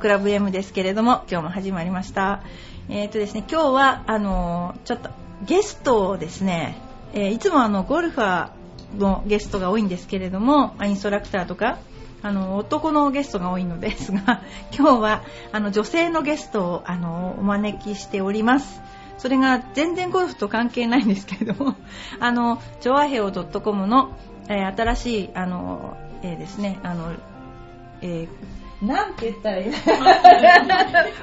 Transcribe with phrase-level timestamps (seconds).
[0.00, 2.42] クラブ M ですけれども、今日も始まりました。
[2.88, 5.10] えっ、とですね、今日は、あのちょっと
[5.46, 6.78] ゲストをですね、
[7.12, 11.78] えーいつもあの、ゴルファーのゲストが多いんですけれども、インストラクターとか、
[12.22, 14.42] あの、男のゲストが多いのですが、
[14.74, 18.80] 今日は、あの、女性のゲストを、あの、お招きしております。
[19.18, 21.74] それが全然ゴルフと関係ないんですけれども、
[22.20, 24.12] あの、ジョアヘオ .com の、
[24.48, 27.12] えー新しい、あの、えーですね、あの、
[28.00, 29.72] えーなんて言ったらいいの？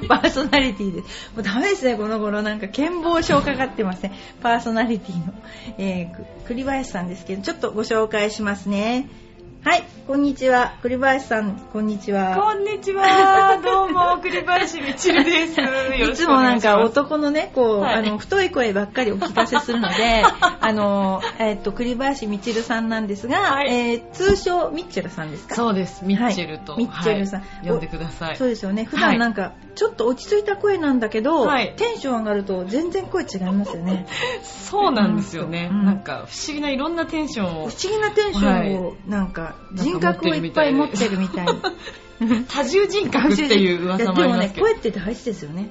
[0.08, 1.32] パーソナリティです。
[1.34, 2.42] もうダメですね、この頃。
[2.42, 4.12] なんか、健忘症かかってません。
[4.40, 5.32] パーソナリティの、
[5.78, 9.08] えー栗林さんですけど、ちょっとご紹介しますね。
[9.68, 10.78] はい、こんにちは。
[10.80, 12.34] 栗林さん、こんにちは。
[12.36, 13.60] こんにちは。
[13.62, 15.60] どうも、栗林みちるです。
[15.60, 15.66] よ
[16.08, 16.78] いつもなんか。
[16.80, 25.54] 男のね、こう、はいあの、太い声ばっかりお聞かせするので、 あの、えっと、栗林みちるさんなんですが、はいえー通称ミッチェルさんですか？
[25.54, 26.72] そうです、ミッチェルと。
[26.72, 28.36] はいミッチェルさんはい呼んでください。
[28.36, 28.84] そうですよね。
[28.86, 34.06] 普段なんか、ちょっと落ち着いた声なんだけど、はいテンション上がると全然声違いますよね。
[34.42, 35.68] そうなんですよね。
[35.70, 41.52] うんなんか、不思議ないろんなテンションを不思、議なテンションを、なんか、人格をいっぱい持ってるみたいに。
[42.48, 44.66] 多重人格っていう噂もあでもね、りますけど。
[44.66, 45.70] 声って大事ですよね。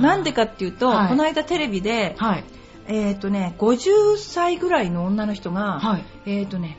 [0.00, 2.44] なんでかっていうと、はいこの間テレビで、はい。
[2.86, 6.04] えっ、とね、50歳ぐらいの女の人が、はい。
[6.26, 6.78] えっ、とね、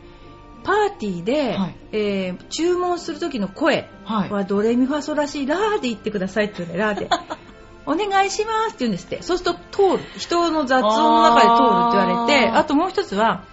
[0.64, 7.10] パーティーで、はいえー注文する時の声はドレミファソラシラーで言ってくださいって言うね、ラーで。
[7.88, 9.22] お願いしますって言うんですって。
[9.22, 10.04] そうすると通る。
[10.18, 13.44] 人の雑音の中で通るって言われて、あともう一つは、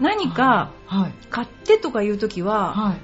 [0.00, 1.12] 何かはい。
[1.30, 2.96] 買ってとか言う時は、はい。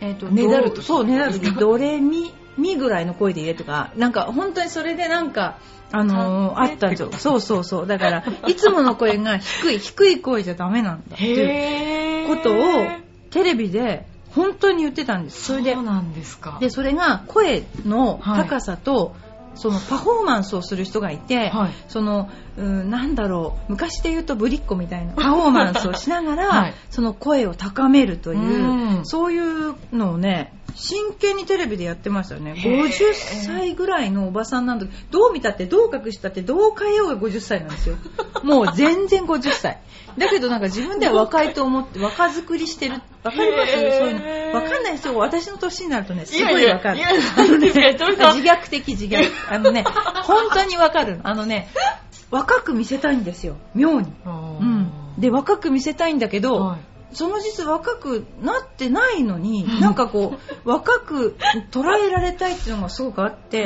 [0.00, 5.58] えっ、と、ねだる時そう、ねだる時、ですかドレミ、ミぐらいの声で言えとか、なんか本当にそれでなんか、
[5.92, 7.12] あのーあ買ったんですよ。
[7.12, 7.86] そうそうそう。
[7.86, 12.28] だから、 いつもの声が低い、低い声じゃダメなんだっていう。
[12.28, 12.56] ことを、
[13.30, 15.44] テレビで本当に言ってたんです。
[15.44, 16.58] それでそう、なんですか。
[16.60, 19.14] で、それが声の高さと、
[19.54, 21.74] そのパフォーマンスをする人がいて、はい。
[21.88, 26.74] その、うん、なんだろう、昔で言うとぶりっ子みたいな パフォーマンスをしながら、はい。
[26.90, 29.00] その声を高めるという、うん。
[29.04, 32.54] そういうのをね、真剣にテレビでやってましたよね。
[32.54, 37.96] へー50歳ぐらいのおばさんなんだけど、どう見たって、どう隠したって、どう変えようが50歳なんですよ。
[38.42, 39.78] もう全然50歳。
[40.18, 43.00] だけどなんか自分では若いと思って、若作りしてる。
[43.22, 44.54] わかりますそういうの。
[44.54, 45.16] わかんないですよ。
[45.16, 47.00] 私の年になるとね、すごいわかる。
[47.36, 49.30] あのね自虐的自虐。
[49.48, 49.84] あのね、
[50.22, 51.28] 本当にわかるの。
[51.28, 51.68] あのね、
[52.30, 53.56] 若く見せたいんですよ。
[53.74, 54.12] 妙に。
[54.26, 54.32] うう
[54.64, 54.92] ん。
[55.18, 61.36] で、若く見せたいんだけど、はいその実若くなってないのに、なんかこう、若く
[61.70, 63.64] 捉えられたいっていうのがすごくあって、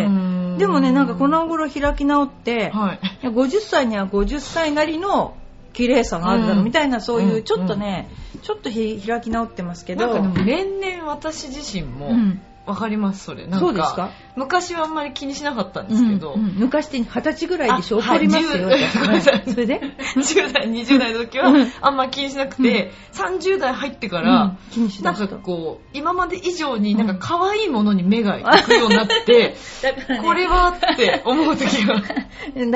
[0.58, 3.00] でもね、なんかこの頃開き直って、はい。
[3.22, 5.36] いや50歳には50歳なりの
[5.72, 6.64] 綺麗さがあるだろううん。
[6.64, 7.42] みたいな、そういうう、ん。
[7.44, 8.08] ちょっとね、
[8.42, 13.46] ちょっとひ開き直ってますけど、なんかでも年々私自身もうんわかりますそれ。
[13.46, 14.10] なんかそうですか？
[14.36, 16.54] 昔はあんまり気にしなかったんですけど、うんうん。
[16.56, 19.80] 昔って二十歳ぐらいでしょあ怒りますよ、はい私10ごめんなさい それで
[20.16, 21.72] ？10代20代の時はうん。
[21.80, 30.28] あんまり気にしなくて、30代入ってかうらん、気にしなんかこう今まで以上になんか可愛いものに目が行くようになって、 だからね。
[30.28, 31.94] これはって思う時が。
[32.00, 32.14] だか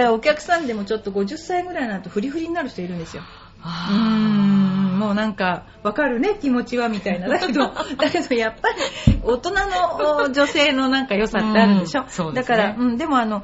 [0.03, 3.23] らお客さんでもちょっと50歳ぐらいになるとフリフリになる人いるんですよ。
[3.63, 3.69] うー。
[3.69, 7.29] あんもうなんか、わかるね、気持ちは、みたいな。
[7.29, 7.61] だけど、
[7.99, 12.05] だけどやっぱり、大人のお女性のなんか良さってあるでしょ？
[12.29, 12.41] うんね。
[12.43, 13.43] だから、うん、でもあの、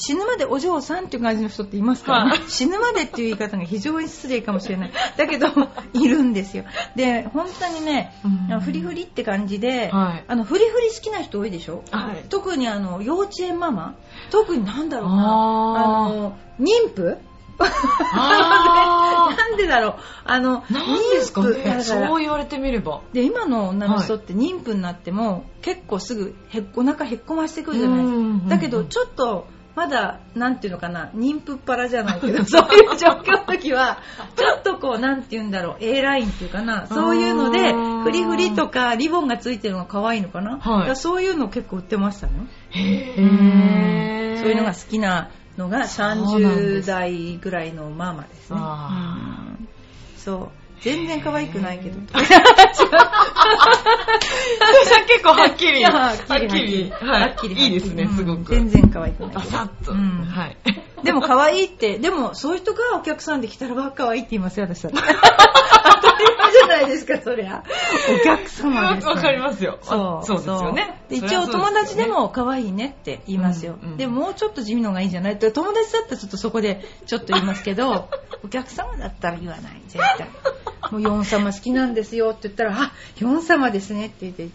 [0.00, 2.40] 死ぬまでお嬢さんっていう感じの人っていますから、ねはい。
[2.48, 4.92] 死ぬまでっていう言い方が非常に失礼かもしれない。
[5.16, 5.48] だけど、
[5.92, 6.64] いるんですよ。
[6.94, 8.12] で、本当にね、
[8.52, 8.60] うん。
[8.60, 10.24] フリフリって感じで、はい。
[10.28, 11.82] あの、フリフリ好きな人多いでしょ？
[11.90, 12.24] はい。
[12.28, 13.94] 特にあの、幼稚園ママ？
[14.30, 17.18] 特になんだろうな、ああの、妊婦？
[17.20, 17.27] あ
[18.14, 19.94] なんでだろう。
[20.24, 21.80] あの、ーなんですかね。
[21.82, 23.00] そう言われてみれば。
[23.12, 28.14] で、今の女の人って妊婦になっても、結構すぐへっお腹へっこましてくるじゃないですか。
[28.14, 33.98] うんうんうんだけど、ちょっと、まだ、なんていうのかな、妊婦っ腹じゃないけど、 そういう状況の時は、
[34.34, 40.96] ちょっとこう、なんていうんだろう、A ラインっていうかな、そういうので、うんフリフリとかリボンがついてるのが可愛いのかな、はい。
[40.96, 42.32] そういうの結構売ってましたね。
[42.70, 44.40] へー。
[44.40, 46.38] そういうのが好きなのがそうなん30
[46.76, 48.58] です代ぐらいのママですね。
[48.60, 49.68] あうん
[50.16, 50.48] そう。
[50.80, 51.98] 全然可愛くないけど。
[52.12, 52.20] さ
[55.00, 57.64] ん結構はっきり、いやはっきり、はい、はっきり。
[57.64, 58.54] いいですね、うんすごく。
[58.54, 59.40] 全然可愛くないけど。
[59.40, 59.92] バサッと。
[59.92, 60.56] うんはい。
[61.04, 64.98] でも可愛いって、でもそういう人がお客さんで来たらわ可愛いって言いますよ、私だって。
[66.00, 67.62] 当たり前じゃないですか、そりゃ。
[68.20, 69.78] お客様です、わかりますよ。
[69.82, 70.26] そう。
[70.26, 71.02] そうですよね。
[71.08, 73.76] で一応ね友達で、も可愛いねって言いますよ。
[73.82, 75.34] うんうんでももうちょっと地味のがいいんじゃない？
[75.34, 78.08] って友達だったらちょっとそこでちょっと言いますけど、
[78.44, 80.28] お客様だったら言わない、絶対。
[80.90, 84.48] もうヨン様好きなんですよって言ったら、あ、ヨン様ですねって言って、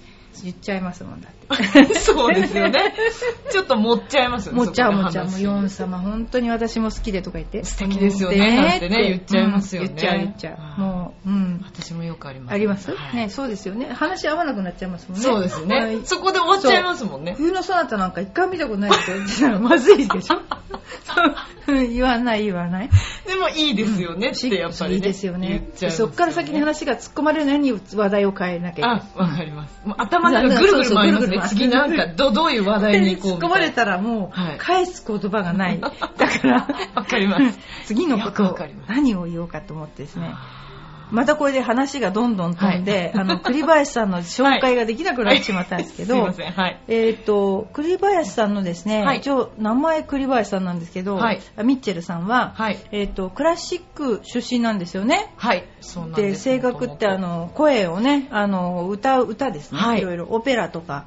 [0.43, 1.93] 言っちゃいますもんだって。
[1.99, 2.93] そうですよね。
[3.51, 4.57] ちょっと持っちゃいますよね。
[4.57, 5.25] もっちゃうそこでもっちゃう。
[5.25, 7.63] もう話ヨン様、本当に私も好きでとか言って。
[7.63, 10.81] 素敵ですよねなんてね言っちゃいますよねうん言っちゃう言っちゃう。
[10.81, 11.61] もう、うん。
[11.63, 12.53] 私もよくあります。
[12.53, 13.87] あります、はいね、そうですよね。
[13.93, 15.23] 話合わなくなっちゃいますもんね。
[15.23, 15.95] そうですはね。
[15.95, 17.35] いそこで終わっちゃいますもんね。
[17.37, 20.41] 冬のソナタなんか一回見たことないって言ってたらまずいでしょ
[21.67, 22.89] 言わない言わない。
[23.25, 24.95] でもいいですよねってやっぱりね。
[24.97, 29.01] いいですよねねそっから先に話が突っ込まれるのに話題を変えなきゃいけない。
[29.15, 29.81] あ、わかります。
[29.85, 31.41] もう頭の中ぐるぐる回りますね。
[31.47, 33.31] 次なんか、ど、どういう話題に行こう。
[33.33, 35.79] 突っ込まれたらもうはい返す言葉がない。
[35.79, 37.59] だから、 わかります。
[37.85, 40.33] 次のこと何を言おうかと思ってですね。
[41.11, 43.21] またこれで話がどんどん飛んで、はい。
[43.21, 46.15] あの、栗林さんの紹介ができなくなってしまったんですけど。
[46.87, 49.19] えっ、と、栗林さんのですね、はい。
[49.19, 51.41] 一応名前栗林さんなんですけど、はい。
[51.63, 52.77] ミッチェルさんは、はい。
[52.91, 55.33] えっ、と、クラシック出身なんですよね。
[56.15, 56.43] で、です。
[56.45, 59.79] 声楽ってあの、声をね、あの、歌う、歌ですね。
[59.79, 59.99] はい。
[59.99, 60.27] いろいろ。
[60.29, 61.05] オペラとか、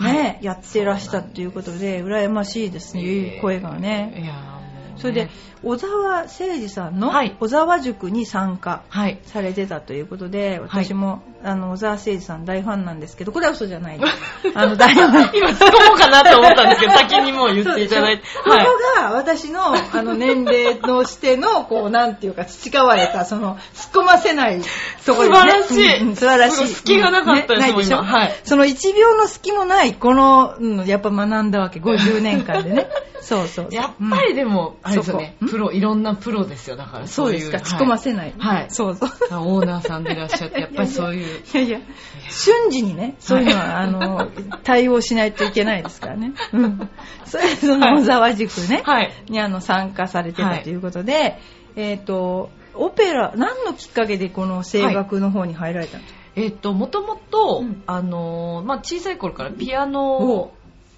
[0.00, 4.12] ね、やってらしたということで、羨ましいですね、いう声がね。
[4.96, 5.30] それで、
[5.62, 9.18] 小沢誠二さんのはい小沢塾に参加はい。
[9.24, 14.12] されてたということで、私も、あの、小沢誠二さん大ファンなんですけど、これは嘘じゃないです。
[14.54, 15.10] あの、大ファン。
[15.34, 18.24] 今突っ込もうかなと思ったんですけど、先にもう言っていただいて。
[18.44, 18.56] ここ
[19.00, 24.60] が私のあの年齢のしての、こう、なんていうか、培われた、その、突っ込ませない
[25.06, 25.74] ところですね。
[25.74, 26.68] 素晴らしいうんうん素晴らしい。
[26.68, 32.86] 隙がなかったですねないでしょもう今はいその1秒の隙もない、この、うん、やっぱ学んだわけ、50年間でね。
[33.24, 33.68] そうそう。
[33.70, 35.36] やっぱりでも、あれですよね。
[35.40, 37.06] プロ、いろんなプロですよ、だから。
[37.06, 38.34] そうですか、突っ込ませない。
[38.38, 38.66] はい。
[38.68, 39.10] そうそう。
[39.30, 41.24] あオーナーさんでいらっしゃって、やっぱりそういう。
[41.26, 41.80] いやいや、
[42.28, 44.30] 瞬時にね、そういうのは、あの、
[44.62, 46.34] 対応しないといけないですからね。
[46.52, 46.90] うん。
[47.24, 49.12] それで、その小沢塾ね、はい。
[49.28, 51.38] にあの参加されてたということで、
[51.76, 56.04] えっ、と、オペラ、何のきっかけでこの声楽の方に入られたの、
[56.36, 60.52] えっと、もともとうん、あのー、まあ、小さい頃からピアノを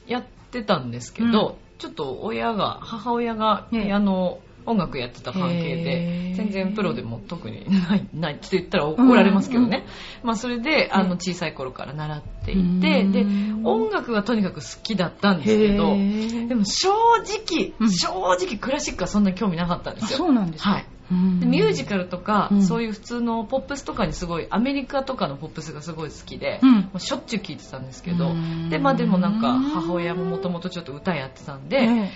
[0.07, 6.37] やってたんですけど、ちょっと親が、母親がピアノ、音楽やってた関係へで、ー。
[6.37, 9.87] 全然プロでも特にない、 ないって言ったら怒られますけどね。
[10.23, 13.13] まあ、それで、あの、小さい頃から習っていて、うん。
[13.13, 13.27] で、
[13.69, 17.91] 音楽がとにかく好きだったんですけど、へでも正直、うん。
[17.91, 20.19] 正直クラシックはそんなに興味なかったんであすよ。
[20.19, 20.87] そうなんですか、はい。
[21.09, 22.63] でミュージカルとか、うん。
[22.63, 26.73] そういう普通のポップスとかにすごいアメリカとかのポップスがすごい好きで、うん。
[26.73, 28.71] もうしょっちゅう聴いてたんですけど、うん。
[28.71, 32.11] でまあでもなんか母親ももともとちょっと歌やってたんで、え。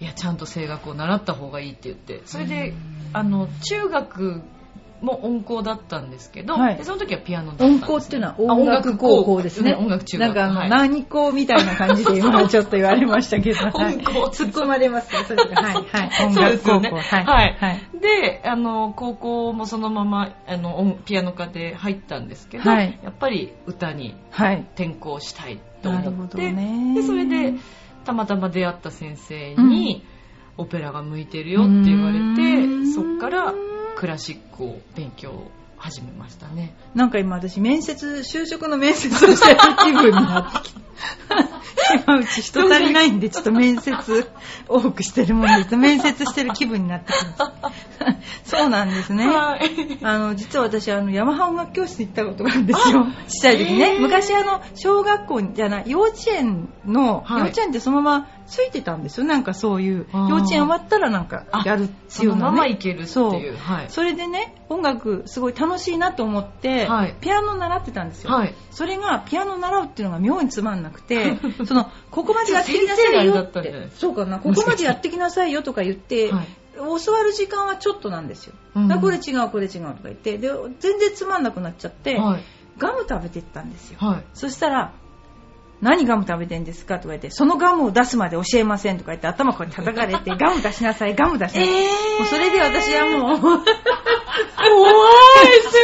[0.00, 2.76] いやちゃんと声楽を習った方がいいって言ってそれでうん。
[3.12, 4.42] あの中学
[5.02, 9.74] も音校だったんですけど、はいでその時はピアノだったんです、音校っていうのは音楽高校ですね。
[9.74, 13.58] あ音楽中学なんかはい何校みたいな感じで今ちょっと言われましたけど。
[13.70, 15.62] はい音校突っ込まれますね、それが。
[15.62, 16.24] はい、はい。
[16.24, 16.62] 音 そうで楽高校。
[16.62, 16.90] すよね。
[16.90, 17.24] はい。
[17.24, 17.56] はい。
[17.58, 17.80] はい。
[18.00, 24.66] で、あの、高校もそのまま、あの、音ピアノ科で入ったんですけど、はいやっぱり歌にはい。
[24.74, 26.94] 転校したいとなるほど思って、ね。
[26.94, 27.54] で、それで、
[28.04, 30.04] たまたま出会った先生に、
[30.58, 33.54] オペラが向いてるよって言われうて、んそっから
[34.02, 35.32] クラシックを勉強
[35.76, 36.74] 始めましたね。
[36.92, 40.80] なんか今私面接、就職の面接をしてる気分になってきて。
[42.06, 43.92] 今うち人足りないんでちょっと面接
[44.68, 45.76] 多くしてるもんです。
[45.76, 47.82] 面接してる気分になってきます。
[48.44, 49.26] そうなんですね。
[49.26, 49.98] はい。
[50.02, 53.06] あの、実は私、あの、ヤマハ音楽教室に行ったことがあるんですよ。
[53.28, 53.94] ちっちゃい時ね。
[53.94, 59.26] へー昔、あの、小学校じゃない、幼稚園の、はい幼稚園ってそのままついてたんですよ。
[59.26, 62.42] なんかそういう、幼稚園終わったらなんかやるってそのいうのね。
[62.42, 63.56] ままいけるってそういう。
[63.56, 63.86] はい。
[63.88, 68.32] それでね、音楽すごい楽しいなと思って、はいピアノ習ってたんですよ。
[68.32, 68.54] はい。
[68.70, 73.88] それがピアノ習うっていうのが妙につまんなくて、 その、ここまでやってきなさいよって。
[73.96, 78.54] そうかな、ここまでやってきなさいよとか言って、はい教わる時間はちょっとなんですよ。
[78.74, 82.42] うんだこれ違う、これ違うとか言って、で、全然つまんなくなっちゃって、はい。
[82.78, 83.98] ガム食べてったんですよ。
[84.00, 84.24] はい。
[84.32, 84.92] そしたら、
[85.82, 91.72] 何ガム食べてんですかとか言って、そのガムを出すまで教えませんとか言って、頭こう叩かれて、 ガム出しなさい、ガム出しなさい。
[91.72, 91.78] も
[92.22, 93.62] うそれで私はもう、怖い
[95.64, 95.82] 先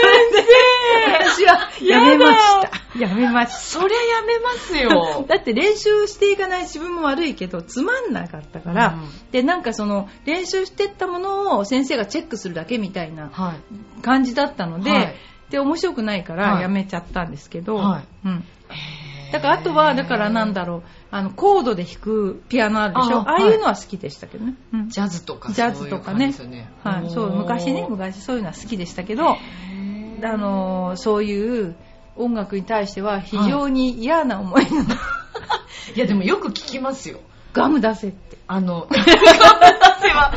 [1.18, 2.78] 私はやめました。
[2.98, 4.78] やめまし生そりゃやめますた。
[4.78, 5.24] よ。
[5.28, 14.02] だって練習していかない自分も悪いけど、つまんなかったから、うんで、なんかその、練習してったものを先生がチェックするだけみたいなはい。
[14.02, 15.14] 感じだったので、はい
[15.50, 18.44] で、面白くないかはいらやめちゃったんですけど、はいうん。
[19.32, 23.18] だからあとは、だからなんだろう、あの、コードで弾くピアノあるでしょ？
[23.20, 24.54] あああいうのは好きでしたけどね。
[24.72, 24.88] うん。
[24.88, 26.32] ジャズとかジャズとかね。
[26.48, 26.70] ね。
[26.82, 29.36] はい、そう、昔ね、昔そういうのは好きでしたけど、あ
[30.36, 31.76] の、そういう
[32.16, 34.82] 音楽に対しては非常に嫌な思いの、
[35.94, 37.20] いやでもよく聞きますよ。
[37.52, 38.38] ガム出せって。
[38.46, 39.18] あの、ガム出せ
[40.08, 40.32] は、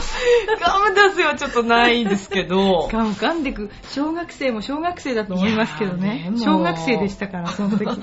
[0.60, 6.22] ガム出せはちょっとないですけど、ガム噛んでく、小学生も小学生だと思いますけどね。
[6.22, 6.24] ー。
[6.25, 7.86] でも小学生でしたから、その時。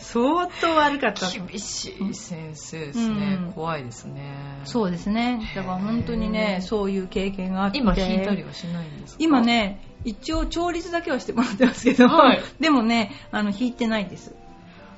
[0.00, 3.52] 相当悪かった厳しい先生ですね、うん。
[3.52, 4.32] 怖いですね。
[4.64, 5.52] そうですね。
[5.54, 7.78] だから本当にねそういう経験があって。
[7.78, 9.22] 今引いたりはしないんですか？
[9.22, 12.40] 今ね一応調律だけはしてもらってますけど、はい。
[12.58, 14.34] でもねあの弾いてないです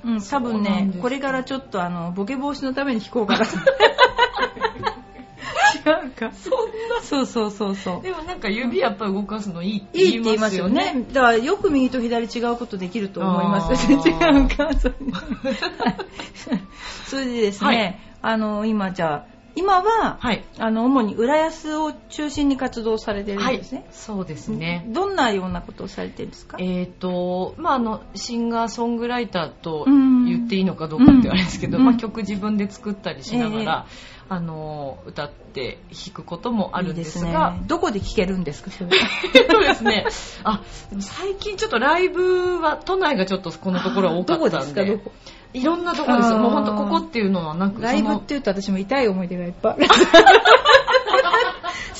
[0.04, 3.44] うん多分ねこれからちょっとあのボケ防止のために弾こうかな。
[5.80, 6.30] 違うか？
[6.32, 6.52] そん
[6.88, 7.00] な。
[7.02, 8.02] そうそうそうそう。
[8.02, 10.94] でもなんか指やっぱり動かすのいいって言いますよ言いますよね。
[10.94, 11.06] ね。
[11.12, 13.86] だからよく右と左違うことできると思います。
[13.92, 14.70] 違うか？
[17.06, 17.98] それでですね、はい。
[18.22, 23.86] あの今じゃあ今は、はいあの主に浦安を中心に活動されてるんはいですね。
[23.90, 26.56] そうですねどんなようなことをされてるんですか？
[26.60, 33.86] えーとまあ、あのシンガーソングライターとうん言っていいのかどうかってあれですけど、うんまあ、曲自分で作ったりしながら、
[34.28, 37.66] あの歌って弾くこともあるんですがいいね。
[37.66, 38.70] どこで聴けるんですか。
[38.70, 38.90] それ
[39.34, 40.06] えっとですね
[40.44, 40.62] あ
[41.00, 45.04] 最近ちょっとライブは都内がちょっとこのところは多かったんでどこですか。
[45.04, 45.12] どこ？
[45.52, 49.86] いろんなところですよもう本当ここっていうのはなくライブって言うと私も痛い思い出がいっぱいある。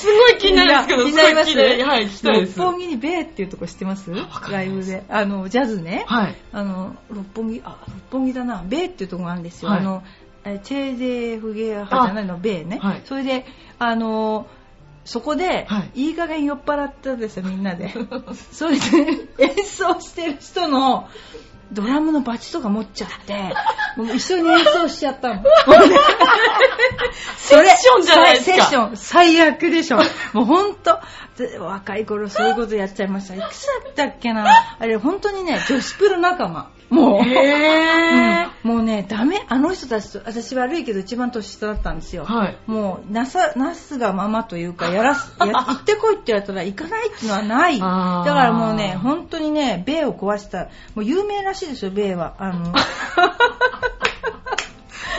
[0.01, 4.11] すごい気になるんですけど気になりますすごい気になりはい聞きたいです六本木にベーっていうとこ知ってます？
[4.51, 5.05] ライブで。
[5.11, 6.05] あの、ジャズね。
[6.07, 8.65] はいあの、六本木、あ、六本木だな。
[8.67, 9.71] ベーっていうとこがあるんですよ。
[9.71, 10.03] はいあの、
[10.45, 10.99] えチェー
[11.35, 12.79] ゼフゲア派じゃないの、ベーね。
[12.81, 13.45] はいそれで、
[13.79, 14.47] あの、
[15.05, 17.93] そこで、はいい、い加減酔っ払ったんですよ、みんなで。
[18.53, 18.81] それで、
[19.39, 21.09] 演奏してる人の、
[21.73, 23.55] ドラムのバチとか持っちゃって、
[23.97, 25.43] もう一緒に演奏しちゃったの。
[27.37, 29.99] セッションじゃないですかセッション、最悪でしょ。
[30.33, 30.99] もうほんと、
[31.30, 33.35] で若い頃そういうことやっちゃいました。
[33.35, 34.47] いくつだったっけな？
[34.79, 36.71] あれ本当にね、女子プロ仲間。
[36.91, 37.23] もう。
[37.23, 39.43] へーうんもうね、ダメ。
[39.49, 42.25] あの人たちと、私悪いけど一番年下だったんですよ。
[42.25, 47.79] はいもう、なさ、なすがままというか、やらす、 や行ってこいって言われたら行かないっていうのはない。
[47.79, 52.35] だからもうね、本当にね、米を壊した、もう有名らしいですよ、米は。
[52.39, 52.75] あの、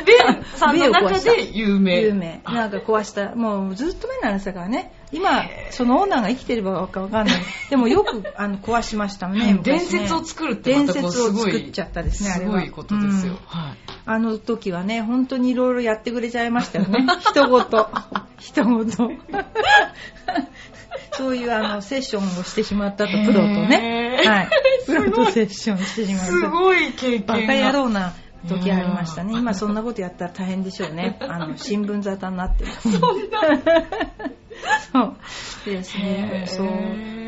[0.06, 2.02] ベンさんの中で有名。
[2.02, 2.42] 有名。
[2.46, 3.36] なんか壊した。
[3.36, 4.94] もうずっと前の話だからね。
[5.12, 7.42] 今、そのオーナーが生きてればかわかんない。
[7.70, 9.54] でもよく あの壊しましたね。
[9.54, 12.52] ね説を作るって伝説を作っちゃったですね、あれは。
[12.52, 13.34] すごいことですよ。
[13.34, 13.78] うんはい。
[14.06, 17.06] あの時はね、本当にいろいろやってくれちゃいましたよね。
[17.30, 17.90] 人ごと。
[18.40, 19.12] 人ごと。
[21.14, 24.22] そういうあのセッションをしてしまったと、プロとね。
[24.26, 24.50] はい。
[24.86, 26.26] プロとセッションしてしまった。
[26.28, 27.36] すごい経験が。
[27.36, 28.14] バカ野郎な
[28.48, 29.34] 時ありましたね。
[29.38, 31.18] 今そんなことやったら大変でしょうね。
[31.22, 32.92] あの、新聞沙汰になってます。
[32.92, 33.40] そんな。
[34.92, 35.16] そう。
[35.66, 36.46] ですね。
[36.48, 36.68] そう。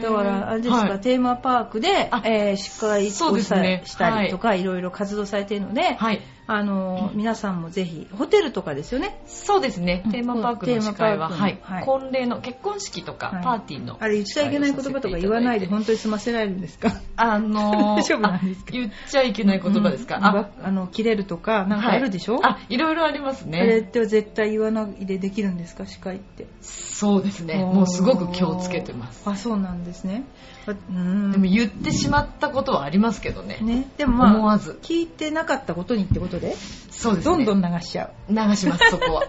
[0.01, 6.21] だから、あれですか、はいテーマパークであ、えー司会をしたりとか、いろいろ活動されているので、はい。
[6.45, 9.21] あの、皆さんもぜひ、ホテルとかですよね。
[9.25, 10.11] そうですねうん。
[10.11, 11.85] テーマパークの司会は、はいはい。
[11.85, 13.95] 婚礼の結婚式とかはいパーティーの。
[14.01, 16.91] あれ言っちゃいけない言葉とか言わないで、本当に済ませられるんですか？
[17.15, 18.71] あのー、 大丈夫なんですか？
[18.71, 20.17] あ言っちゃいけない言葉ですか？
[20.17, 23.87] うんああの、切れるとか、なんかあるでしょ、はいあ、いろいろありますあれっね。
[23.87, 25.85] て絶対言わないでできるんですか？
[25.85, 26.45] 司会って。
[26.59, 27.55] そうですね。
[27.55, 29.23] もうすごく気をつけてます。
[29.25, 30.23] あ、そうなんですね。
[30.65, 33.59] あうんでも言ってしまったことはありますけどね。
[33.61, 36.55] ね、でもまあ、思わず聞いてなかったことにってことで、
[36.89, 37.45] そうですね。
[37.45, 38.33] どんどん流しちゃう。
[38.33, 39.23] 流します、そこは。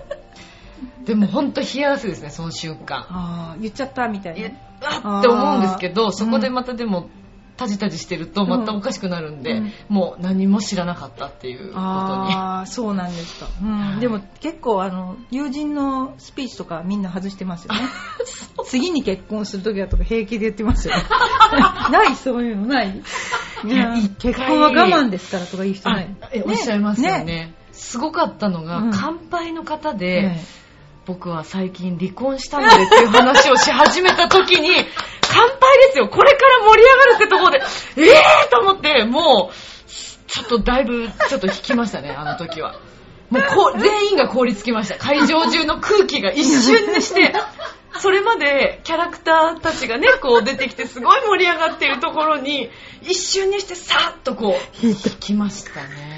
[1.05, 2.99] でも本当冷や汗ですね、その瞬間。
[2.99, 4.51] ああ、言っちゃったみたいな。
[5.03, 7.09] あって思うんですけど、そこでまたでも、
[7.57, 11.77] タジタジしてるとまたおかしくなるんで、うんもう何も知らなかったっていうことに。
[11.79, 13.49] ああ、そうなんですか。
[13.63, 17.81] うんはいでも結構あの、友人のスピーチとかみんな外してますよね。
[18.67, 21.03] 次に結婚するときだとか平気で言ってますよね。
[21.91, 23.03] ないそういうのない
[24.19, 26.17] 結婚は我慢ですからとか言う人ない。
[26.21, 27.55] あえおっしゃいますよね。
[27.73, 30.45] すごかったのが、うん乾杯の方で、ね
[31.07, 34.71] 僕は最近離婚したのでっていう話をし始めた時に、
[35.79, 37.63] ですよこれから盛り上がるってところで、
[37.97, 39.55] えーと思って、もう、
[40.27, 42.77] ちょっとだいぶ、ちょっと引きましたね、 あの時は。
[43.31, 44.97] もうこう、全員が凍りつきました。
[44.97, 47.33] 会場中の空気が一瞬にして、
[48.01, 52.71] それまでキャラクターたちがね、こう出てきてすごい盛り上がっているところに、
[53.03, 56.14] 一瞬にしてさっとこう、引きましたね。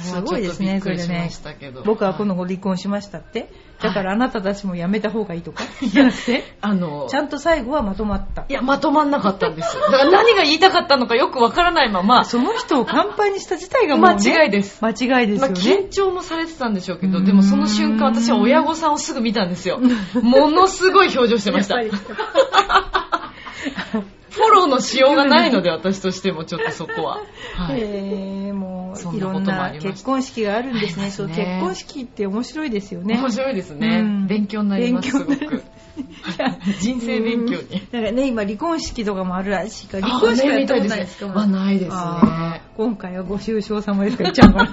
[0.00, 1.82] すごいですねそれねましたけど。
[1.82, 3.48] 僕はこの後離婚しましたって？
[3.80, 5.64] だからあなたたちもやめた方がいいとか？
[5.82, 8.52] じゃなくて、あの、ちゃんと最後はまとまったい。
[8.52, 9.82] や、まとまんなかったんですよ。
[9.84, 15.60] だから何が言いたかったのかよくわからないまま、その人を乾杯にした自体がもう、ね、間違いです間違いですまあ、よね。
[15.60, 19.80] 緊張もされてたんでしょうけど、でもその瞬間私は親御さんをすぐ見たんですよ。
[20.22, 21.76] ものすごい表情してました。
[24.30, 27.18] フォローのしようがないので、私としてもちょっとそこは。
[27.56, 27.80] はい。
[27.80, 31.04] えー、もういろそんなことんなもありました結婚式があるんですね。
[31.04, 33.16] すねそう結婚式って面白いですよね。
[33.16, 34.00] 面白いですね。
[34.00, 35.62] うん勉強になります、すごく。
[36.80, 37.82] 人生勉強に。
[37.90, 41.28] なんかね、今離婚式とかもあるらしいから、あ離婚式はやねったことみたいですね。
[41.28, 42.60] ないですかあ、ないですねあ。
[42.76, 44.24] 今回はご愁傷様ですか？
[44.24, 44.72] らちゃうから。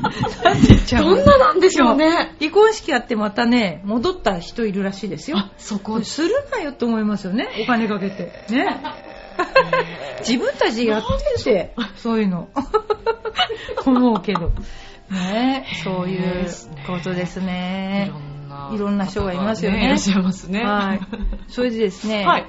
[0.67, 2.35] 言っちゃう どんななんでしょうね。
[2.39, 5.37] 離婚式やってまたね、戻った人いるらしいですよ。
[5.37, 6.01] あ、そこ。
[6.01, 8.45] するなよと思いますよね、お金かけて。
[8.49, 8.77] ね。
[10.19, 11.03] 自分たちやっ
[11.37, 12.49] てて、そういうの。
[13.85, 14.51] 思うけど。
[15.09, 16.49] ねそういう
[16.85, 18.11] ことですね。
[18.73, 19.85] いろんな人がいますよね。
[19.85, 20.63] いらっしゃいますね。
[20.63, 20.99] はい。
[21.47, 22.45] それでですね、はい。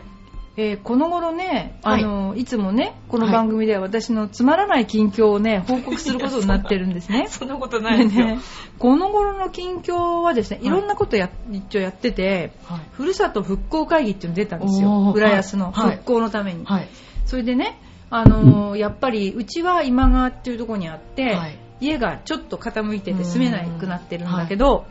[0.61, 7.27] えーこの頃ね、はいあの、いつもね、この番組では私のつまらない近況をね、 報告することになってるんですね。
[7.29, 8.41] そんなことないですね、
[8.77, 12.81] この頃の近況はですね、はいいろんなことや、一応やってて、はい。
[12.91, 15.13] ふるさと復興会議っていうの出たんですよ。
[15.15, 16.65] 浦安のはい復興のために。
[16.65, 16.89] はい。
[17.25, 17.79] それでね、
[18.11, 24.87] あのーやっぱりうちは今川っていうところにあって、はい家がちょっと傾いてて住めなくなってるんだけど、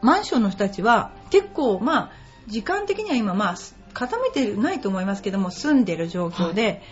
[0.00, 2.10] マンションの人たちは結構まあ
[2.46, 3.56] 時間的には今まあ
[3.98, 6.82] 傾いてないと思いますけども住んでる状況で、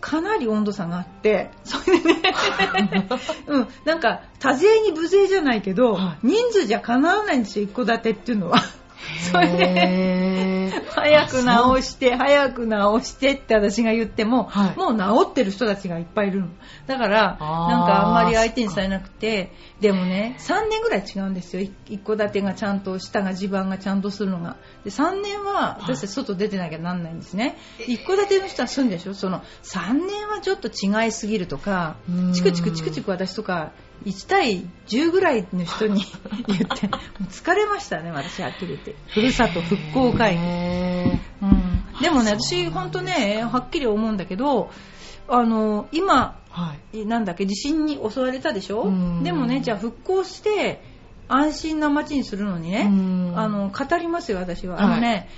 [0.00, 2.22] かなり温度差があって それでね
[3.46, 8.60] うんなんか多勢に無勢じゃないけど、は人数じゃかなわないんですよ一戸建てっていうのは。
[9.30, 16.48] それで早く直して、早く直してって私が言っても、はいもう治ってる人たちがいっぱいいるの。
[16.86, 17.38] だから、なん
[17.86, 21.62] かあんまり相手にされなくて、でもね、3年ぐらい違うんですよ。
[21.62, 24.56] い一戸建てがちゃんと、下が地盤がちゃんとするのが。
[24.84, 27.56] で、3年は私たち外出てなきゃなんないんですね。
[27.86, 29.14] 一戸建ての人は住んでるでしょ？
[29.14, 31.96] その、3年はちょっと違いすぎるとか
[32.34, 33.72] チクチクチクチク私とか、
[34.04, 36.04] 1対10ぐらいの人に
[36.48, 38.94] 言って、もう疲れましたね、私はっきり言って。
[39.08, 40.40] ふるさと復興会議。
[40.42, 44.70] へうん、でもね、私、本当ね、はっきり思うんだけど、
[45.28, 47.06] あの今、ーはい。
[47.06, 48.82] なんだっけ、地震に襲われたでしょ？
[48.82, 50.82] うんでもね、じゃあ復興して、
[51.28, 54.76] 安心な街にするのにね、うんあの語りますよ、私は。
[54.76, 55.28] はいあのね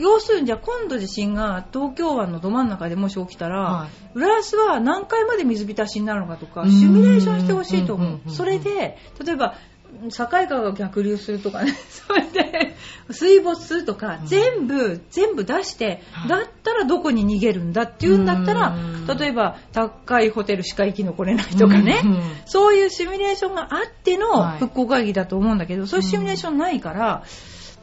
[0.00, 3.88] 要するにじゃあ今度地震が東京湾のど真ん中でもし起きたら、はい。
[4.14, 6.70] 浦安は何回まで水浸しになるのかとかうん。
[6.70, 8.30] シミュレーションしてほしいと思う。
[8.30, 9.54] それで例えば
[10.16, 11.74] 境川が逆流するとかね。
[11.90, 12.76] それで
[13.10, 14.26] 水没するとか、うん。
[14.26, 16.28] 全部全部出して、はい。
[16.28, 19.06] だったらどこに逃げるんだっていうんだったらうん。
[19.06, 22.00] 例えば高いホテルしか生き残れないとかね、
[22.46, 24.58] そういうシミュレーションがあってのはい。
[24.60, 27.24] 復興会議だと思うんだけど、そういうシミュレーションないから、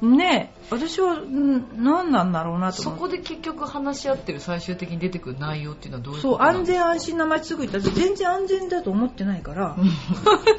[0.01, 2.91] ね私はん何なんだろうなとそ。
[2.91, 9.89] こで結局話し合ってる最終的に出てくる内容っていうのはどういうそう安全安心な街すぐ行ったら全然安全だと思ってないから、うん。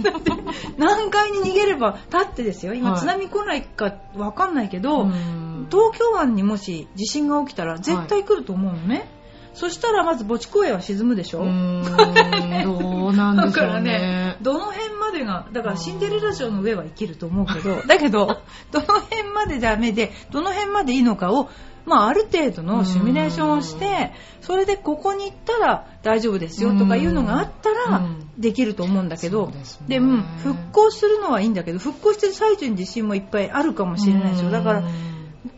[0.76, 2.74] 何階に逃げれば立ってですよ。
[2.74, 3.00] 今はい。
[3.00, 5.68] 津波来ないか分かんないけど、うん。
[5.70, 9.08] 東京湾にもし地震が起きたら絶対来ると思うのね、
[9.58, 14.36] そしたらまず墓地公園は沈むでしょ、うどうなんでしょうだからねね。
[14.40, 18.40] どの辺までが、だからシンデレラ城の上は生きると思うけど、だけど、
[18.70, 21.50] どの辺までダメで、どの辺までいいのかを、
[21.86, 28.30] まあある程度のシミュレーションをして、それでここに行ったら大丈夫ですよとかいうのがあったらうん。
[28.38, 34.50] できると思うんだけどですね、で、うん、復興するのはいいんだけど、復興してる最中に地震もいっぱいあるかもしれないですよ。
[34.50, 34.86] だからう、ん。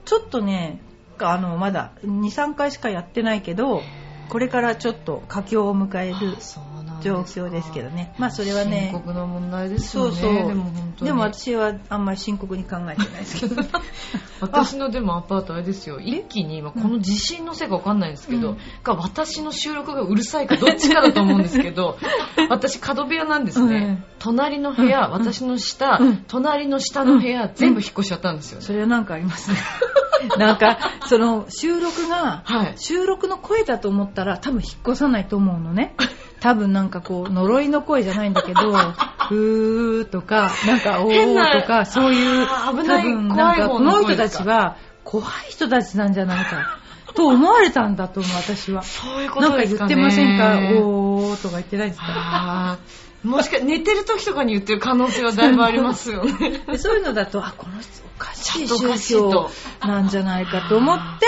[0.06, 0.80] ちょっとね、
[1.28, 3.84] あの、まだ2、3回しかやってないけど、
[4.28, 6.36] これからちょっと佳境を迎える。
[7.00, 8.14] 状況ですけどね。
[8.18, 10.16] まあそれはね深、刻な問題ですよね。
[10.16, 10.48] そうそう。
[10.48, 13.62] でも本当にでも私はあんまり深刻に考えてないですけど。
[14.40, 21.98] 私のでもアパートあれですよ一気に、まあこの地震のせいかわかんないんですけど、うんが私の収録がうるさいかどっちかだと思うんですけど
[22.48, 29.56] 私角部屋なんですね、うん隣の部屋、うん私の下、うん隣の下の部屋、全部引っ越しちゃったんですよね、それはなんかありますね。
[30.38, 35.94] なんか、その収録が、はい収録の声だと思ったら多分引っ越さないと思うのね。
[36.40, 38.72] 多分なんかこう、呪いの声じゃないんだけど、
[39.28, 46.78] ふーとか、なんかおーとか、そういう、あー危ない多分なんかこの人たちは怖い人たちなんじゃないか、
[47.14, 48.82] と思われたんだと思う、私は。
[48.82, 49.94] そういうこなんかとですかね。
[49.94, 50.58] 言ってませんか？
[50.82, 52.78] おーとか言ってないですか？
[53.22, 56.62] もしか寝てる時とかに言ってる可能性はだいぶありますよね。
[56.66, 58.78] でそういうのだと、あ、この人おかしい宗
[59.30, 61.26] と教なんじゃないかと思って、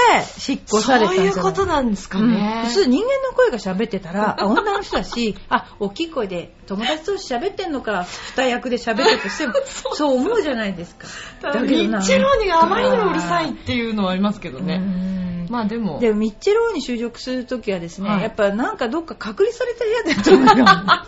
[0.52, 1.32] 引っ越されたんじゃない。
[1.32, 1.90] そういうことなん。
[1.90, 2.32] ですかうん。
[2.32, 9.54] ね、普通人間の声が喋ってたら、あ女の人だし、あ、大きい声で友達と喋ってんのか、二役で喋ってるとしても、
[9.94, 10.16] そう。
[10.16, 11.08] 思うじゃないですか。
[11.40, 15.46] ただミッチェローニがあまりにもうるさいっていうのはありますけどね、うん。
[15.50, 15.98] まあでも。
[15.98, 18.22] でもミッチェローに就職するときはですね、はい。
[18.22, 21.06] やっぱなんかどっか隔離された部屋だと思うか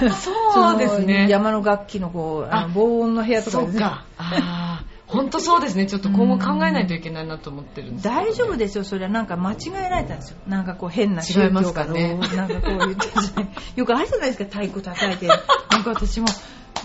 [0.00, 1.28] も そうですね。
[1.28, 3.80] 山の楽器のこうあのあ防音の部屋とかですね。
[3.80, 4.04] そうか。
[5.08, 5.86] 本当そうですね。
[5.86, 8.14] ちょっと今後考えないといけないなと思ってるんですね。
[8.14, 9.10] 大丈夫ですよ、それは。
[9.10, 10.36] なんか間違えられたんですよ。
[10.46, 12.14] なんかこう変な違いますかね。
[12.36, 13.48] なんかこう言ってるじゃない。
[13.76, 15.26] よくあるじゃないですか、太鼓叩いて。
[15.28, 16.26] なんか私も、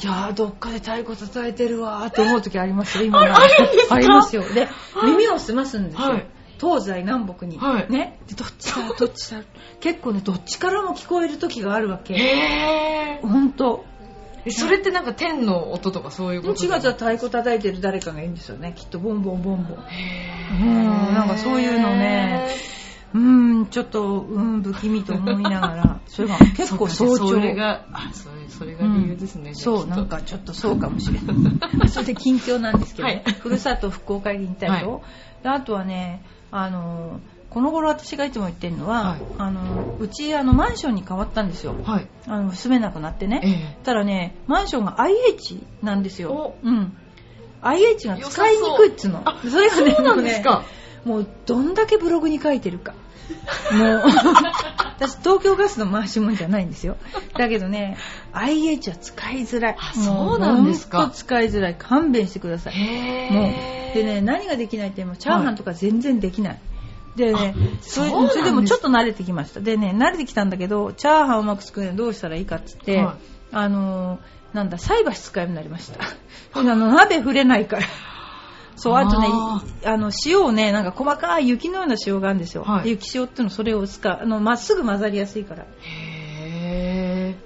[0.02, 3.20] いやー、どっかで太鼓叩いてるわーって思う時ありますよ、今。
[3.20, 3.96] ああるんですか？
[3.96, 4.44] ありますよ。
[4.54, 4.68] で、
[5.04, 6.08] 耳を澄ますんですよ。
[6.10, 6.26] はい。
[6.62, 7.92] 東西南北に、はい。
[7.92, 8.20] ね。
[8.30, 9.42] でどっちだどっちだ。
[9.82, 12.14] 結構ねどっちからも聞こえる時があるわけ。
[12.14, 13.28] へー。
[13.28, 13.84] 本当
[14.46, 18.74] えそれってなんか天の音とかそういうこと違う違う太鼓叩いてる誰かがいるんですよね。
[18.76, 19.78] きっとボンボンボンボン。
[20.62, 22.48] うんなんかそういうのね。
[23.14, 26.00] うーんちょっとうん不気味と思いながら。
[26.08, 27.28] それが結構早朝。
[27.30, 29.56] それがあそれそれが理由ですね、うん。
[29.56, 31.88] そうなんかちょっとそうかもしれない。
[31.90, 33.24] それで近況なんですけど、ね。
[33.26, 33.36] はい。
[33.36, 35.04] ふるさと復興会議に行ったりと、
[35.42, 37.22] であとはねあの
[37.54, 39.22] この頃私がいつも言ってるのは、はい。
[39.38, 41.76] あのうちあのマンションに変わったんですよ。
[41.84, 42.08] はい。
[42.28, 43.84] あの住めなくなってね、ええ。
[43.84, 46.32] たらねマンションが IH なんですよ。
[46.32, 46.98] お、うん、
[47.62, 49.22] IH が使いにくいっつうの。
[49.26, 50.64] あそれがねそうなんですか？
[51.06, 52.94] もうどんだけブログに書いてるか。
[53.72, 54.04] もう、
[55.00, 56.98] 私東京ガスの回し物じゃないんですよ。
[57.38, 57.98] だけどね、
[58.34, 59.78] IH は使いづらい。
[59.96, 61.10] そうなんですか。
[61.14, 61.76] 使いづらい。
[61.76, 62.74] 勘弁してください。
[62.74, 66.60] へもう、ーでね、何ができないってもうチャーハンとか全然できない。
[67.16, 69.60] でねあ、それそれでもちょっと慣れてきました。
[69.60, 76.00] でね、慣れてきたんだけど、チャーハンをうまく作るにはどうしたらいいかっつって、はいあのー、なんだ、菜箸使うようになりました。
[76.60, 77.84] あの、鍋触れないから。
[78.76, 82.64] そう、あとねあ、あの、塩をね、なんか細かい雪のような塩があるんですよ。
[82.64, 84.20] はいで雪塩っていうのそれを使う。
[84.22, 85.64] あの、まっすぐ混ざりやすいから。
[85.64, 85.66] へ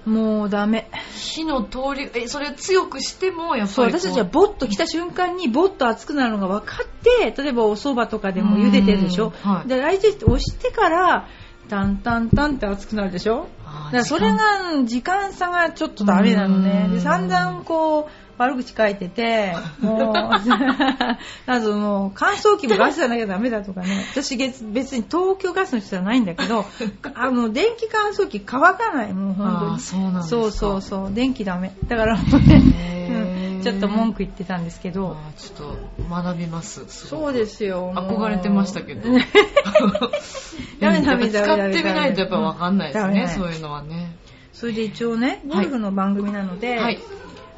[0.06, 0.90] もうダメ。
[0.92, 9.34] ー火の通りえそれ強くしてもやっぱりこ私たちはボッと来た瞬間にボッと熱くなるのが分かって、例えばお蕎麦とかでも茹でてるでしょ。
[9.46, 9.68] うんはい。
[9.68, 11.28] で、来日って押してから、
[11.70, 13.48] タンタンタンって熱くなるでしょ。
[13.66, 15.34] だからそれが時間。
[15.34, 16.86] 差がちょっとダメなのね。
[16.88, 16.94] うん。
[16.94, 24.06] で、散々こう、悪口書いてて、もう、 あともう乾燥機もガスじゃなきゃダメだとかね。
[24.12, 26.66] 私別別に東京ガスの人じゃないんだけど、
[27.16, 29.80] あの、電気乾燥機乾かない、もう本当に。
[29.80, 30.30] そうなんですか。
[30.30, 31.74] そうそうそう、電気ダメ。
[31.88, 36.86] だからもうね、ちょっと文句言ってたんですけど、ちょっと学びます。
[36.88, 37.92] すそうですよ。
[37.96, 39.10] 憧れてましたけど。
[40.80, 43.28] ダメダメやっぱ使ってみないとやっぱ分かんないですダメダメ。
[43.28, 44.16] ねそういうのはね。
[44.54, 47.00] それで一応ね、ゴルフの番組なので、はい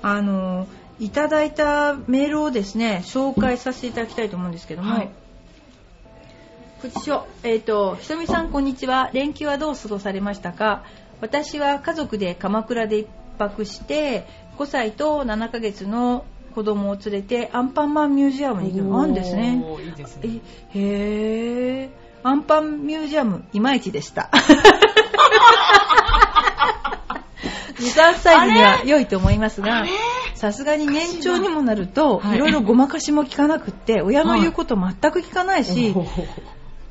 [0.01, 0.67] あの、
[0.99, 5.09] いただいたメールをですね、紹介させていただきたいと思うんですけども、はい
[6.81, 9.09] プチショ、えっ、と、ひとみさんこんにちは。
[9.11, 10.85] 連休はどう過ごされましたか？
[11.19, 13.07] 私は家族で鎌倉で一
[13.37, 14.25] 泊して、
[14.57, 16.23] 5歳と7ヶ月の
[16.55, 19.61] 子供を連れてアンパンマンミュージアムに行くんですね。
[19.85, 20.39] いいですね
[20.73, 21.89] えへー。
[22.23, 24.29] アンパンミュージアム、いまいちでした。
[27.79, 29.85] 時間サイズには良いと思いますが、
[30.35, 35.95] さすがに年長にもなると、はいいろいろごまかしも聞かなくって、親の言うこと全く聞かないし、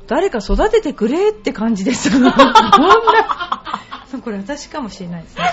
[0.07, 2.09] 誰か育ててくれって感じです。
[2.11, 2.33] こんな、
[4.23, 5.43] これ私かもしれないですね。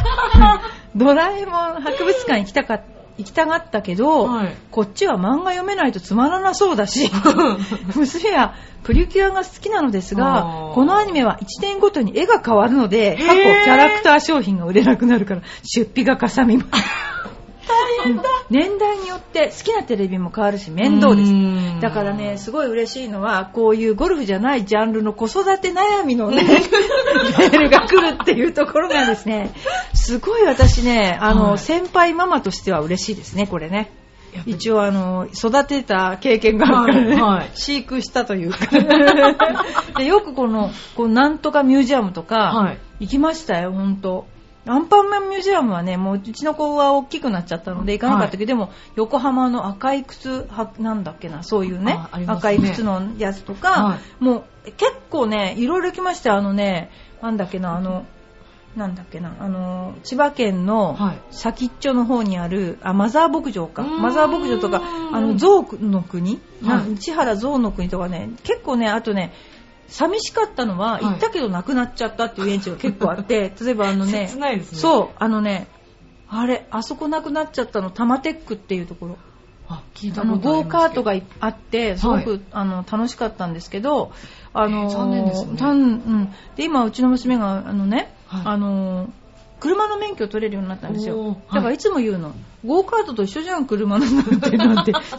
[0.96, 2.80] ドラえもん博物館行きたか
[3.18, 4.54] 行きたがったけど、はい。
[4.70, 7.10] こっちは漫画読めないとつまらなそうだし、
[7.94, 17.16] 娘はプリキュアが好きなのですあがー、このアニメは1年ごとに絵が変わるので、過去キャラクター商品が売れなくなるから出費がかさみます。
[18.50, 21.32] 年代によって好きなテレビも変わるし面倒です。
[21.32, 21.80] うん。
[21.80, 26.44] だからね、すごい嬉しいのは、こういうゴルフじゃないジャンルの子育て悩みのね、
[27.38, 29.50] メールが来るっていうところがですね、
[30.06, 31.58] すごい私ね、あの、はい。
[31.58, 33.90] 先輩ママとしては嬉しいですね、これね。
[34.46, 37.50] 一応あの、育てた経験があるからね、はいはい。
[37.54, 38.66] 飼育したというか。
[39.98, 42.78] でよくこの、こうなんとかミュージアムとか、はい。
[43.00, 44.26] 行きましたよ、ほんと。
[44.68, 52.00] アンパンマンミュージアムはね、もううちの子は大きくなっちゃったので行かなかったけど、でも横浜の赤い靴は、なんだっけな、そういうねね。
[52.26, 56.90] 赤い靴のやつとか、はもう結構ね、いろいろ来ましたよ、あのね、
[57.22, 58.04] なんだっけな、あの、
[58.76, 61.20] なんだっけな、あの、千葉県のはい。
[61.30, 63.82] 先っちょの方にある、あ、マザー牧場か。
[63.82, 66.96] マザー牧場とか、あの、象の国、なはい。
[66.96, 69.32] 市原象の国とかね、結構ね、あとね、
[69.88, 71.04] 寂しかったのは、い。
[71.04, 74.28] 行ったけどなくなっちゃったっていう園地が結構あって、 例えばあのね、
[74.72, 74.78] ね。
[74.78, 75.68] そう、あのね、
[76.28, 79.18] あれ、あそこなくなっちゃったの、タマテックっていうところ。
[80.20, 84.12] あの、ゴーカートがいいあって、すごく、はいあの、楽しかったんですけど、
[84.52, 85.56] あの、えー残念ですね。
[85.60, 86.34] うん。
[86.56, 89.08] で、今、うちの娘が、あのね、はいあの、
[89.58, 91.38] 車の免許を取れるようになったんですよ。
[91.52, 92.34] だからいつも言うの、
[92.64, 94.92] ゴーカートと一緒じゃん、車の運転なんて。
[94.92, 95.14] 簡単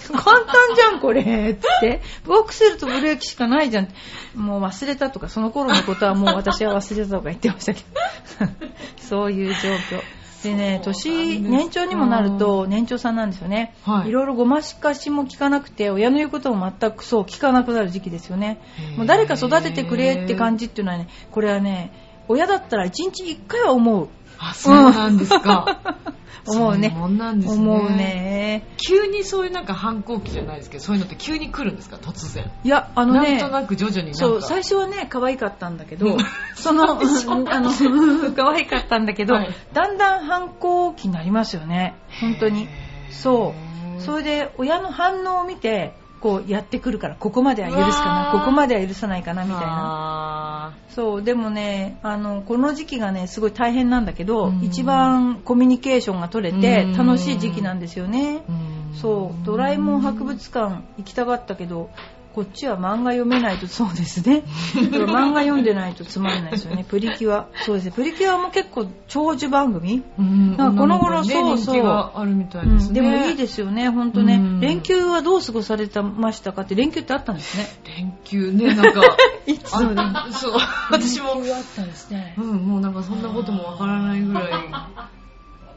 [0.75, 1.57] じゃん、これ。
[1.59, 2.01] つって。
[2.25, 3.87] ボックするとブレーキしかないじゃん。
[4.35, 7.87] もう忘れたとか、その頃のことはもう私は忘れたとか言ってましたけど。
[9.01, 10.01] そういう状況。
[10.43, 13.73] でね、年、年長にもなると年長さんなんですよね。
[13.83, 18.59] はいいろいろごまかしも聞かなくて、親の言うことも全くそう聞かなくなる時期ですよね
[18.97, 21.91] もう誰か育ててくれって感じっていうのはね、これはね、
[22.27, 24.09] 親だったら一日一回は思う。
[24.39, 25.79] あ、そうなんですか。
[26.49, 27.61] 思うねそんなんですね。
[27.61, 27.89] 思う。
[27.89, 32.49] ね急にそういうなんか反抗期じゃないですけど、そういうのって急に来るんですか、突然。
[32.63, 34.15] いやあのねなんとなく徐々に。
[34.15, 36.17] そう最初はね可愛かったんだけど、うん
[36.55, 37.71] その あの
[38.35, 42.69] 可愛かったんだけど、はいだんだん反抗期になりますよね本当に
[43.09, 43.53] そ
[43.99, 45.93] うそれで親の反応を見て
[46.27, 49.67] こうやってくるからここまでは許すかなここまでは許さないかなみたいな。
[49.67, 50.73] な。
[50.89, 54.61] そうでもねあのこの時期がねすごい大変なんだけど、うん。
[54.61, 56.97] 一番コミュニケーションが取れてうん。
[56.97, 58.97] 楽しい時期なんですよね、うん。
[58.97, 61.89] そうドラえもん博物館行きたかったけど
[62.37, 64.43] こっちは漫画読めないとそうですね
[64.93, 73.01] 漫画読んでないとつまんないですよねプリキュアそうですねプリキュアも結構長寿番組うんなんかこの頃ねそうそう人気があるみたいうん、ですね。
[73.01, 77.67] でもいいですよね、本当ね、うん連休はどう過ごされてましたかって、連休ってあったんですね。
[77.97, 79.01] 連休ね、なんか。
[79.47, 79.73] いつ？
[79.73, 80.53] の連あそう、
[80.91, 82.41] 私も連、休あったんですねう。
[82.41, 84.43] ん、もうなんかそんなこともわからないぐらい。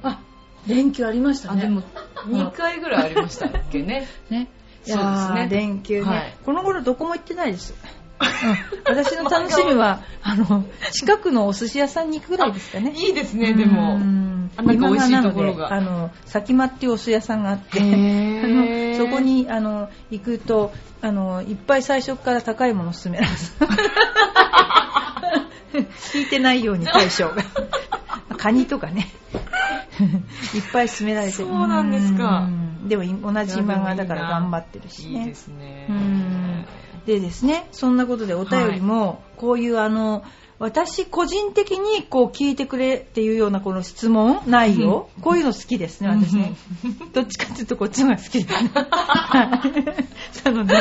[0.02, 0.18] あ、
[0.66, 1.62] 連休ありましたあ、ね。
[1.62, 1.82] でも、
[2.26, 4.06] 2回ぐらいありましたっけね。
[4.28, 4.48] ね。
[4.86, 5.48] いそうですやーね。
[5.50, 6.36] 連休ね、はい。
[6.44, 7.74] この頃どこも行ってないです。
[8.20, 12.92] うん、私の楽しみは、あの、近くのお寿司屋さんに行くぐらいですかね。
[12.96, 13.98] いいですね、でも。
[13.98, 15.72] なんか美味しいところが。
[15.72, 23.56] あの、先間っていうお寿司屋さんがあって、あの そこにあの行くとあのいっぱい最初から高いもの勧めます。
[26.12, 27.36] 聞いてないように大将が。
[28.36, 29.08] カニとかね
[30.54, 32.48] いっぱい勧められてそうなんですか。
[32.82, 32.88] うん。
[32.88, 35.20] でもい同じ漫画だから頑張ってるしね。
[35.20, 35.86] いいですね。
[35.88, 35.92] う。
[35.92, 36.64] ん。
[37.06, 40.22] でですねそんなことでお便りもこういうあの
[40.60, 46.54] 私個人的にこう聞いてくれっていうようなこの質問内容こういうの好きですね私ね。
[47.14, 48.44] どっちかっていうとこっちの方が好き。
[48.44, 48.48] で
[50.32, 50.74] すなので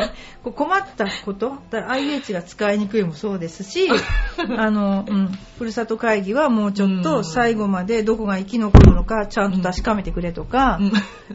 [0.44, 3.88] こう困ったことだ IH が使いにくいもそうですし
[4.58, 10.92] あの、うん、ふるさと会議はもうちょっと最後までどこが生き残るのかちゃんと確かめてくれとか、うん。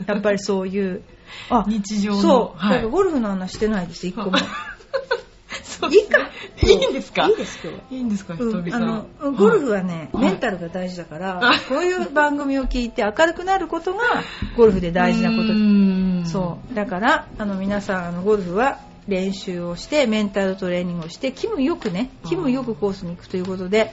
[0.06, 1.02] やっぱりそういう
[1.48, 2.20] あ日常の。
[2.20, 2.70] そう、はい。
[2.72, 4.32] だからゴルフの話してないです、一個も。
[5.90, 6.30] いいか。
[6.62, 7.26] いいんですか？
[7.28, 7.76] いいですけど。
[7.90, 10.24] いいんですか、ひとみさゴルフはね、はい。
[10.26, 14.00] メンタルが大事だから、はいこういう番組を聞いて明るくなることが
[14.56, 15.48] ゴルフで大事なこと。
[16.24, 16.74] とそう。
[16.74, 23.92] だからあの皆さんあのゴルフは練習をしてメンタルトレーニングをして気分よくね気分よくコースに行くということで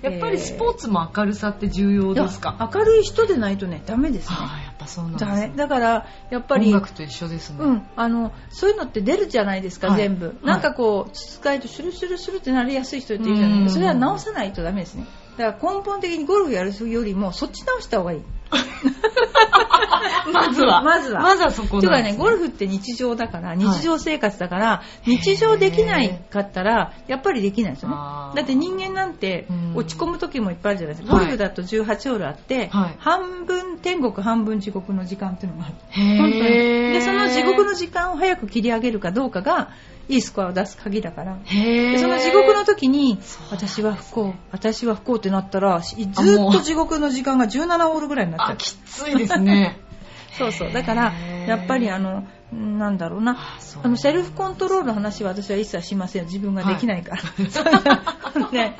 [0.00, 2.70] やっぱりスポーツツも明るさって重要ですか？
[2.72, 4.36] 明るい人でないとねダメですね。
[4.36, 5.40] やっぱそうなんですダメ。
[5.48, 5.52] ね。
[5.56, 7.56] だからやっぱり音楽と一緒ですね。
[7.60, 9.96] うん、あのそういうのって出るじゃないですか、はい。
[9.98, 10.36] 全部、はい。
[10.44, 13.74] なんかこう使いとシュルシュルシュルってなりやすい人っているじゃないですか。
[13.74, 15.06] それは直さないとダメですね。
[15.36, 18.20] だから根本的にゴルフやるよりもそっち直した方がいい
[20.32, 20.82] まずは。
[20.82, 21.20] まずは。
[21.22, 27.96] まずはそこていうかねゴルフって日常だから日常生活だから、日常できないかったらやっぱりできないですよね。
[28.36, 29.62] だって人間なんてうん。
[29.74, 31.24] 落ち込む時もいっぱいあるじゃないですか、はい。
[31.24, 32.94] ゴルフだと18ホールあって、はい。
[32.98, 35.74] 半分天国半分地獄の時間っていうのがある。
[36.18, 36.42] 本当に。
[36.42, 39.70] でその地獄の時間を早く切り上げるかどうかが
[40.08, 41.38] いいスコアを出す鍵だから。
[41.46, 43.18] その地獄の時に
[43.50, 46.08] 私は不幸私は不幸ってなったらずっ
[46.52, 49.78] と地獄の時間が17ホールぐらいになっきついですね。
[50.38, 50.72] そうそう。
[50.72, 51.12] だから
[51.46, 53.38] やっぱりあのなんだろうな。
[53.82, 56.24] あのセルフコントロールの話は私は一切しません。
[56.24, 57.22] 自分ができないから、
[58.52, 58.76] ね、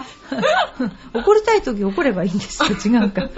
[1.14, 2.68] 怒りたい時怒ればいいんですよ。
[2.70, 3.29] 違うか。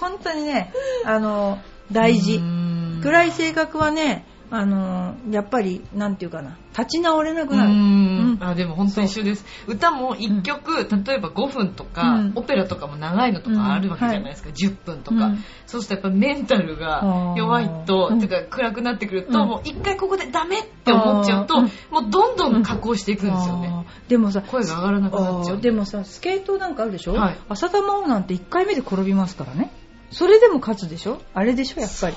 [0.00, 0.72] 本当にね
[1.04, 1.58] あの
[1.90, 2.36] 大事。
[2.36, 3.00] うん。
[3.02, 7.70] 暗い性格はねあのやっぱりなんていうかな立ち直れなくなる。
[7.70, 8.38] ううん。
[8.38, 9.44] んあでも本当一緒です。
[9.66, 12.32] 歌も1曲、例えば5分とか、うん。
[12.36, 15.44] オペラとかも長いのとかあるわけじゃないですか、10分とか、うん。
[15.66, 19.48] そうするとやっぱメンタルが弱いと、うんてか暗くなってくると、うん。
[19.48, 21.64] もう一回ここでダメって思っちゃうと、うん。
[21.64, 25.60] もうどんどん加工していくんですよね、でもさ声が上がらなくなっちゃう。
[25.60, 27.38] でもさスケートなんかあるでしょ、はい。
[27.48, 29.72] 浅田真央なんて1回目で転びますからね。
[30.10, 31.20] それでも勝つでしょ？
[31.34, 31.80] あれでしょ？
[31.80, 32.16] やっぱり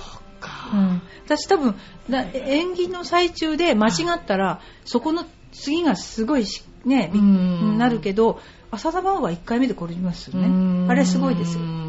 [0.72, 1.76] うかん、私多分
[2.10, 7.78] だ演技の最中で間違ったらそこの次がすごいしねうん。
[7.78, 8.40] なるけど
[8.72, 10.90] 浅田真央は1回目で転びますようねん。
[10.90, 11.64] あれすごいですよ。
[11.64, 11.81] うん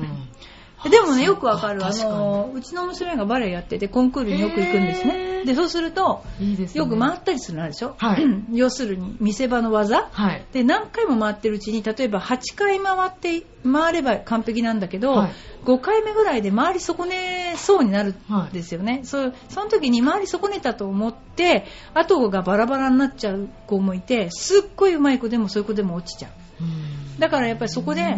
[0.91, 5.47] でもねよくわかるあのうちの娘がバレエやっててコンクールによく行くんですへねー。
[5.47, 6.79] でそうするといいですね。
[6.79, 8.25] よく回ったりするのあるでしょ、はい。
[8.53, 10.09] 要するに見せ場の技？
[10.13, 10.45] はい。
[10.53, 15.33] で何回も回ってるうちに例えば8回回って回れば完璧なんだけど、はい。
[15.65, 19.33] 5回目ぐらいで回り損ねそうになるんですよね、その
[19.69, 26.65] 時に回り損ねたと思って後がバラバラになっちゃう子もいてすっごい上手い子でもそういう子でも落ちちゃう。
[26.65, 27.19] うん。
[27.21, 28.17] だからやっぱりそこで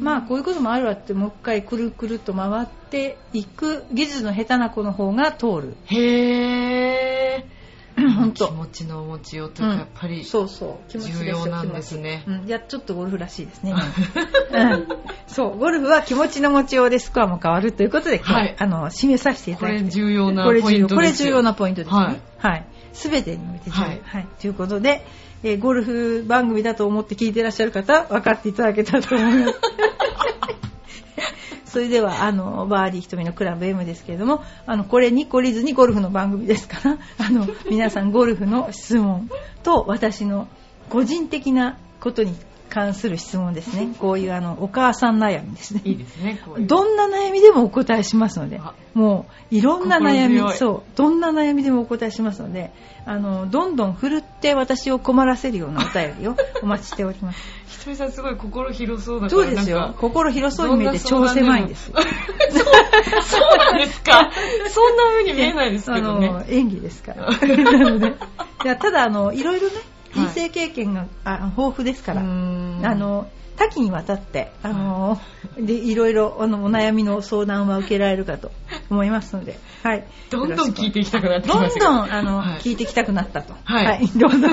[0.00, 5.76] まあこういうこともあるわってもう一回くるくるっと回っていく技術の下手な子の方が通る。
[5.86, 7.46] へえ
[8.00, 8.46] 本当。
[8.48, 10.90] 気持ちの持ちようというか、やっぱりそうそう。
[10.90, 12.24] 気持ち重要なんですね。
[12.26, 13.74] うん、いやちょっとゴルフらしいですね、
[14.52, 14.88] うん、
[15.26, 18.56] そうゴルフは気持ちの持ちようでスコアも変わるということで、はい。
[18.58, 20.96] あの締めさせていたこだいれ重要なこれ重要ポイントですよ。
[20.96, 21.96] これ重要なポイントですね。
[21.96, 22.58] ははい。
[22.60, 22.62] い。
[22.92, 23.82] すべてにおいて重要。
[23.82, 24.40] ははいい。
[24.40, 25.04] ということで、
[25.42, 29.60] えーゴルフ番組だと思って聞いてらっしゃる方、分かっていただけたと思います。
[31.68, 39.28] それでは、あの、バーディー瞳のクラブ M ですけれども、あの、これに懲りずにゴルフの番組ですから、 あの、皆さんゴルフの質問
[39.62, 40.48] と私の
[40.88, 42.34] 個人的なことに
[42.78, 43.94] 関する質問ですね。
[43.98, 45.80] こういうあの、お母さん悩みですね。
[45.84, 46.62] いいですね、こう。
[46.64, 52.70] どんな悩みでもお答えしますのであ、もういろんな悩みそう、どんな悩みでもお答えしますので、
[53.04, 57.38] あの、どんどん振るって私を困らせるようなお便りをお待ちしております。
[57.68, 59.42] ひとみさんすごい心広そうだから。
[59.42, 61.90] そうですよ心広そうに見えて超狭いんです。
[61.94, 62.04] そう
[63.22, 64.30] そうなんですか？
[64.70, 66.46] そんな風に見えないですけどあのね。
[66.48, 67.26] 演技ですから。
[67.26, 68.08] なので、
[68.64, 69.84] いやただあの、いろいろね、はい
[70.26, 73.28] 人生経験が、あ豊富ですから、あの、
[73.58, 75.20] 多岐にわたって、あの、
[75.58, 78.52] で、いろいろ、あの、お悩みの相談は受けられるかと
[78.88, 80.04] 思いますので、はい。
[80.30, 83.54] どんどん聞いていきたくなってきどんましたけどん、あの、はい聞いてきたくなったと。
[83.64, 84.48] はい どうぞ。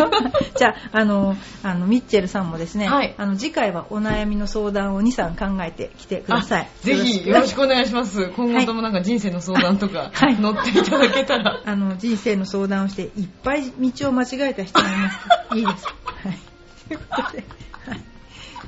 [0.56, 6.62] じゃあ、あの、あの、ミッチェルさんもですね、はいあの、次回はお悩みの相談を2、3考えてきてください。
[6.62, 8.30] あぜひよろしくお願いします。
[8.36, 11.62] 今後ともなんか人生の相談とか はい乗っていただけたら。
[11.65, 15.17] あの、人生の相談をして、いっぱい道を間違えた人がいます。
[15.56, 15.86] いいです。
[15.86, 16.39] はい。
[16.88, 17.44] ということで。
[17.88, 18.02] はい。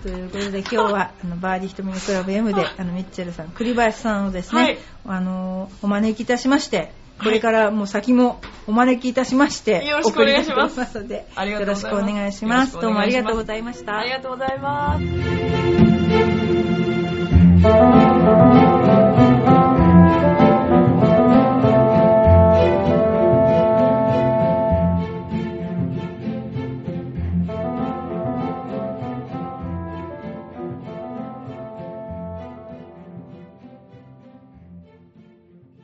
[0.02, 10.78] ということで今日はあのバーディーひとみのクラブ M であのミッチェルさん栗林さんをですね、はい、あのお招きいたしましてこれからも先もお招きいたしまして、はい、よろしくお願いします。
[11.00, 12.80] のでよろしくお願いします。
[12.80, 13.98] どうもありがとうございました。
[13.98, 15.00] ありがとうございま
[18.64, 18.67] す。